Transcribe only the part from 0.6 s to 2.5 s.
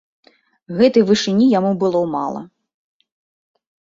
Гэтай вышыні яму было мала.